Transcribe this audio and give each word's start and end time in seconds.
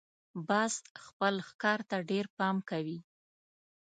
باز 0.47 0.73
خپل 1.05 1.33
ښکار 1.47 1.79
ته 1.89 1.97
ډېر 2.09 2.25
پام 2.37 2.55
کوي 2.69 2.97